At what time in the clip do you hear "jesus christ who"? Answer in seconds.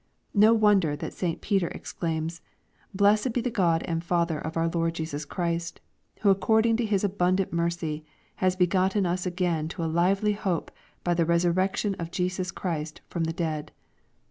4.95-6.31